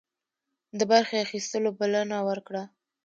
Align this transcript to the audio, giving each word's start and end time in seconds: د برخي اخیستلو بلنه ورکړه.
د 0.77 0.81
برخي 0.91 1.17
اخیستلو 1.25 1.69
بلنه 1.79 2.17
ورکړه. 2.29 2.63